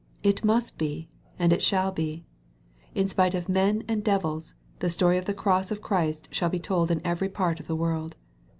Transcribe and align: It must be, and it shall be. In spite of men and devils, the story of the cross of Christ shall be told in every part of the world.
It 0.23 0.43
must 0.43 0.79
be, 0.79 1.09
and 1.37 1.53
it 1.53 1.61
shall 1.61 1.91
be. 1.91 2.25
In 2.95 3.07
spite 3.07 3.35
of 3.35 3.47
men 3.47 3.83
and 3.87 4.03
devils, 4.03 4.55
the 4.79 4.89
story 4.89 5.19
of 5.19 5.25
the 5.25 5.33
cross 5.35 5.69
of 5.69 5.83
Christ 5.83 6.27
shall 6.31 6.49
be 6.49 6.57
told 6.59 6.89
in 6.89 7.05
every 7.05 7.29
part 7.29 7.59
of 7.59 7.67
the 7.67 7.75
world. 7.75 8.15